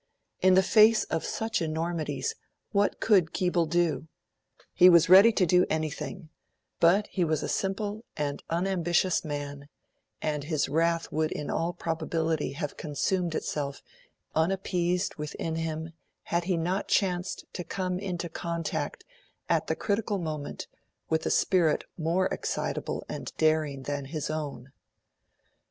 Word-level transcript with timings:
In 0.41 0.55
the 0.55 0.63
face 0.63 1.03
of 1.11 1.23
such 1.23 1.61
enormities 1.61 2.33
what 2.71 2.99
could 2.99 3.33
Keble 3.33 3.67
do? 3.69 4.07
He 4.73 4.89
was 4.89 5.09
ready 5.09 5.31
to 5.33 5.45
do 5.45 5.63
anything, 5.69 6.29
but 6.79 7.05
he 7.11 7.23
was 7.23 7.43
a 7.43 7.47
simple 7.47 8.03
and 8.17 8.41
an 8.49 8.65
unambitious 8.65 9.23
man, 9.23 9.69
and 10.19 10.45
his 10.45 10.67
wrath 10.67 11.11
would 11.11 11.31
in 11.31 11.51
all 11.51 11.71
probability 11.73 12.53
have 12.53 12.77
consumed 12.77 13.35
itself 13.35 13.83
unappeased 14.35 15.17
within 15.19 15.57
him 15.57 15.93
had 16.23 16.45
he 16.45 16.57
not 16.57 16.87
chanced 16.87 17.45
to 17.53 17.63
come 17.63 17.99
into 17.99 18.27
contact, 18.27 19.03
at 19.49 19.67
the 19.67 19.75
critical 19.75 20.17
moment, 20.17 20.65
with 21.11 21.27
a 21.27 21.29
spirit 21.29 21.83
more 21.95 22.25
excitable 22.29 23.05
and 23.07 23.33
daring 23.37 23.83
than 23.83 24.05
his 24.05 24.31
own. 24.31 24.71